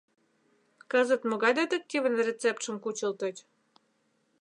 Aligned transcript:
Кызыт 0.91 1.21
могай 1.29 1.53
детективын 1.59 2.13
рецептшым 2.27 2.75
кучылтыч? 2.83 3.37